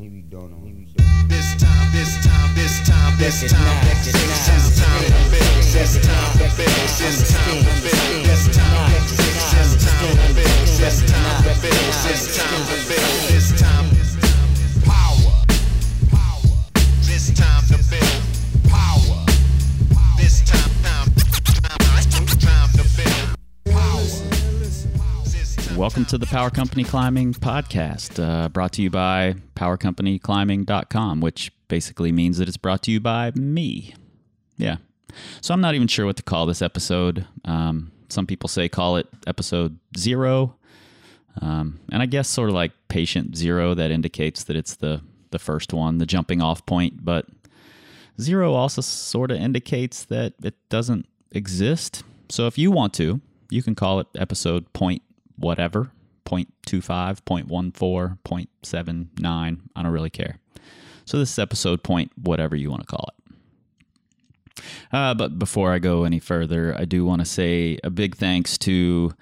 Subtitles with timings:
[0.00, 0.58] Maybe don't know.
[0.62, 1.28] Maybe don't.
[1.28, 5.58] This time, this time, this time, this time, this time, this time to build.
[5.74, 6.70] This time to build.
[7.02, 8.22] This time to build.
[8.22, 10.54] This time, this time to build.
[10.78, 11.74] This time to build.
[12.06, 13.28] This time to build.
[13.28, 13.77] This time.
[25.98, 32.12] Welcome to the Power Company Climbing Podcast, uh, brought to you by PowerCompanyClimbing.com, which basically
[32.12, 33.96] means that it's brought to you by me.
[34.56, 34.76] Yeah.
[35.40, 37.26] So I'm not even sure what to call this episode.
[37.44, 40.54] Um, some people say call it episode zero.
[41.42, 45.40] Um, and I guess sort of like patient zero, that indicates that it's the, the
[45.40, 47.04] first one, the jumping off point.
[47.04, 47.26] But
[48.20, 52.04] zero also sort of indicates that it doesn't exist.
[52.28, 53.20] So if you want to,
[53.50, 55.02] you can call it episode point
[55.38, 55.90] whatever
[56.28, 59.58] 0.25, 0.14, 0.79.
[59.74, 60.38] I don't really care.
[61.04, 63.18] So this is episode point whatever you want to call it.
[64.92, 68.58] Uh, but before I go any further, I do want to say a big thanks
[68.58, 69.14] to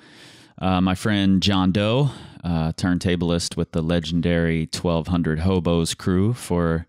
[0.59, 2.11] uh, my friend John Doe,
[2.42, 6.87] uh, turntablist with the legendary 1200 Hobos crew, for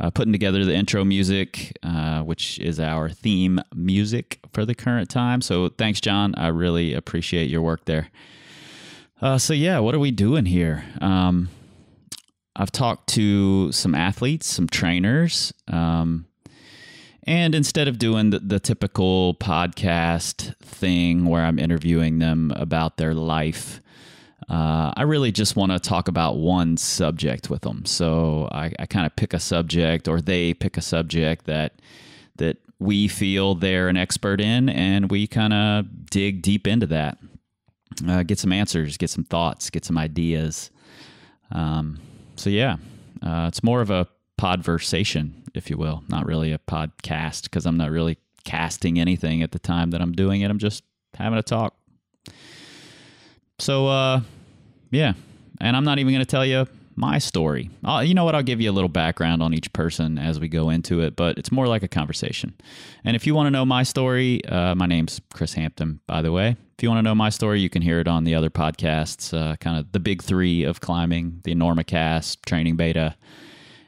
[0.00, 5.10] uh, putting together the intro music, uh, which is our theme music for the current
[5.10, 5.40] time.
[5.40, 6.34] So thanks, John.
[6.36, 8.08] I really appreciate your work there.
[9.22, 10.84] Uh, so yeah, what are we doing here?
[11.00, 11.48] Um,
[12.56, 16.26] I've talked to some athletes, some trainers, um,
[17.22, 23.14] and instead of doing the, the typical podcast thing where I'm interviewing them about their
[23.14, 23.80] life,
[24.50, 27.84] uh, I really just want to talk about one subject with them.
[27.86, 31.74] So I, I kind of pick a subject, or they pick a subject that
[32.36, 37.18] that we feel they're an expert in, and we kind of dig deep into that
[38.08, 40.70] uh, get some answers, get some thoughts, get some ideas.
[41.50, 42.00] Um,
[42.36, 42.76] so yeah,
[43.22, 44.06] uh, it's more of a
[44.40, 49.52] podversation, if you will, not really a podcast because I'm not really casting anything at
[49.52, 50.50] the time that I'm doing it.
[50.50, 50.82] I'm just
[51.14, 51.76] having a talk.
[53.58, 54.20] So uh,
[54.90, 55.12] yeah,
[55.60, 56.66] and I'm not even going to tell you
[56.96, 57.70] my story.
[57.84, 58.34] i you know what?
[58.34, 61.38] I'll give you a little background on each person as we go into it, but
[61.38, 62.54] it's more like a conversation.
[63.04, 66.32] And if you want to know my story, uh, my name's Chris Hampton, by the
[66.32, 66.56] way.
[66.82, 69.32] If you want to know my story, you can hear it on the other podcasts,
[69.32, 73.14] uh, kind of the big three of climbing the Enormocast, Training Beta,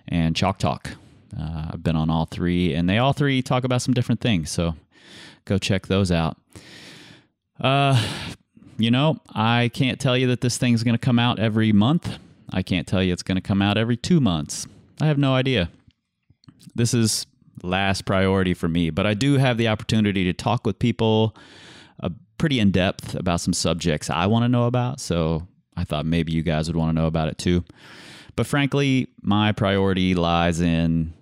[0.06, 0.90] and Chalk Talk.
[1.36, 4.50] Uh, I've been on all three, and they all three talk about some different things.
[4.50, 4.76] So
[5.44, 6.36] go check those out.
[7.58, 8.00] Uh,
[8.78, 12.16] you know, I can't tell you that this thing's going to come out every month.
[12.50, 14.68] I can't tell you it's going to come out every two months.
[15.00, 15.68] I have no idea.
[16.76, 17.26] This is
[17.60, 21.34] last priority for me, but I do have the opportunity to talk with people
[22.02, 25.00] uh, pretty in depth about some subjects I want to know about.
[25.00, 25.46] So
[25.76, 27.64] I thought maybe you guys would want to know about it too.
[28.36, 31.12] But frankly, my priority lies in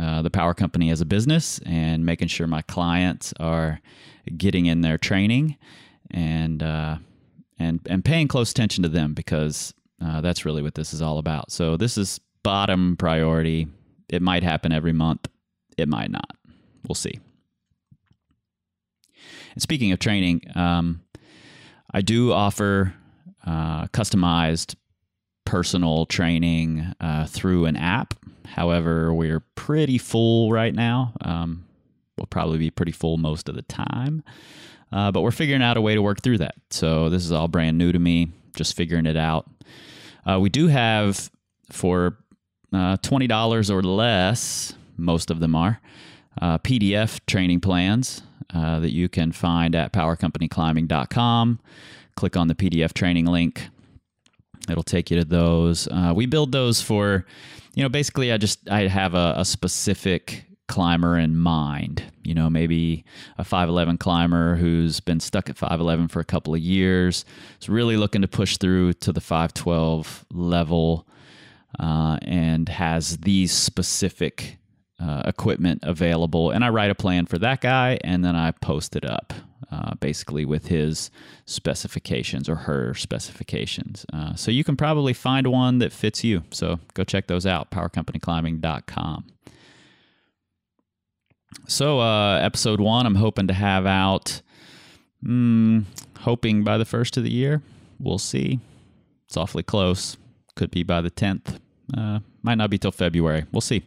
[0.00, 3.80] uh, the power company as a business and making sure my clients are
[4.36, 5.56] getting in their training
[6.10, 6.96] and uh,
[7.58, 11.18] and and paying close attention to them because uh, that's really what this is all
[11.18, 11.52] about.
[11.52, 13.68] So this is bottom priority.
[14.08, 15.28] It might happen every month.
[15.76, 16.36] It might not.
[16.86, 17.20] We'll see.
[19.52, 21.02] And speaking of training, um,
[21.92, 22.94] I do offer
[23.46, 24.76] uh, customized
[25.44, 28.14] personal training uh, through an app.
[28.46, 31.12] However, we're pretty full right now.
[31.20, 31.66] Um,
[32.16, 34.22] we'll probably be pretty full most of the time.
[34.92, 36.54] Uh, but we're figuring out a way to work through that.
[36.70, 39.48] So this is all brand new to me, just figuring it out.
[40.28, 41.30] Uh, we do have
[41.70, 42.18] for
[42.72, 45.80] uh, twenty dollars or less, most of them are
[46.40, 48.22] uh, PDF training plans
[48.54, 51.60] uh, that you can find at PowerCompanyClimbing.com.
[52.16, 53.68] Click on the PDF training link.
[54.68, 55.88] It'll take you to those.
[55.88, 57.26] Uh, we build those for,
[57.74, 62.04] you know, basically I just I have a, a specific climber in mind.
[62.22, 63.04] You know, maybe
[63.38, 67.24] a 5'11 climber who's been stuck at 5'11 for a couple of years,
[67.60, 71.06] is really looking to push through to the 5'12 level
[71.78, 74.58] uh, and has these specific
[75.02, 76.50] uh, equipment available.
[76.50, 79.32] And I write a plan for that guy and then I post it up.
[79.70, 81.10] Uh, basically, with his
[81.46, 84.04] specifications or her specifications.
[84.12, 86.42] Uh, so, you can probably find one that fits you.
[86.50, 89.24] So, go check those out, powercompanyclimbing.com.
[91.66, 94.42] So, uh, episode one, I'm hoping to have out,
[95.24, 95.84] mm,
[96.20, 97.62] hoping by the first of the year.
[97.98, 98.60] We'll see.
[99.26, 100.18] It's awfully close.
[100.54, 101.58] Could be by the 10th.
[102.42, 103.44] Uh, might not be till February.
[103.52, 103.82] We'll see.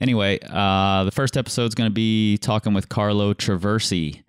[0.00, 4.22] Anyway, uh, the first episode is going to be talking with Carlo Traversi.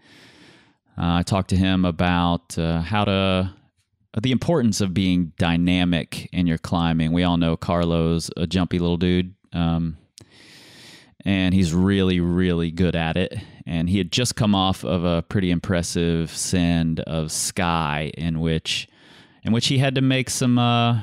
[0.98, 3.54] Uh, I talked to him about uh, how to
[4.22, 7.12] the importance of being dynamic in your climbing.
[7.12, 9.36] We all know Carlo's a jumpy little dude.
[9.54, 9.98] Um,
[11.28, 13.38] and he's really, really good at it.
[13.66, 18.88] And he had just come off of a pretty impressive send of Sky, in which,
[19.44, 21.02] in which he had to make some uh,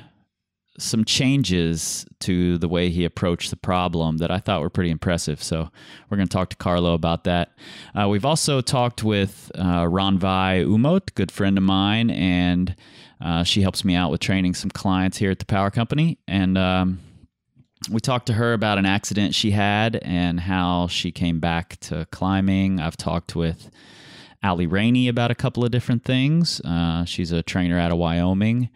[0.79, 5.43] some changes to the way he approached the problem that I thought were pretty impressive.
[5.43, 5.71] So
[6.09, 7.53] we're going to talk to Carlo about that.
[7.95, 12.75] Uh, we've also talked with uh, Rannveig Aamodt, good friend of mine, and
[13.21, 16.19] uh, she helps me out with training some clients here at the Power Company.
[16.27, 17.01] And um,
[17.91, 22.07] we talked to her about an accident she had and how she came back to
[22.11, 22.81] climbing.
[22.81, 23.71] I've talked with
[24.43, 26.61] Alli Rainey about a couple of different things.
[26.63, 28.71] Uh, she's a trainer out of Wyoming.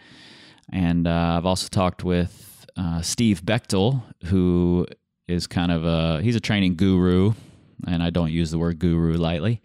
[0.72, 4.86] And uh, I've also talked with uh, Steve Bechtel, who
[5.26, 7.32] is kind of a he's a training guru,
[7.86, 9.60] and I don't use the word guru lightly.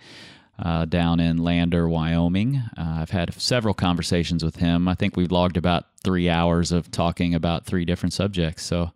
[0.59, 2.57] Uh, down in Lander, Wyoming.
[2.77, 4.88] Uh, I've had several conversations with him.
[4.88, 8.63] I think we've logged about three hours of talking about three different subjects.
[8.63, 8.91] So,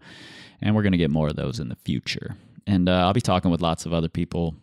[0.62, 2.36] and we're going to get more of those in the future.
[2.68, 4.54] And uh, I'll be talking with lots of other people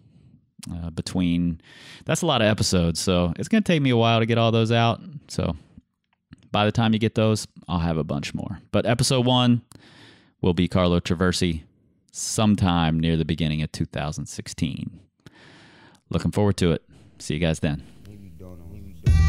[0.72, 1.60] uh, between.
[2.04, 4.38] That's a lot of episodes, so it's going to take me a while to get
[4.38, 5.00] all those out.
[5.26, 5.56] So
[6.54, 8.60] by the time you get those, I'll have a bunch more.
[8.70, 9.62] But episode one
[10.40, 11.64] will be Carlo Traversi
[12.12, 15.00] sometime near the beginning of 2016.
[16.10, 16.84] Looking forward to it.
[17.18, 17.82] See you guys then.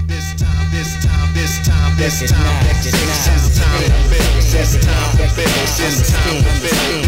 [0.05, 3.79] This time, this time, this time, this time, this time, this time,
[4.11, 7.04] this time, this time, this time, this time,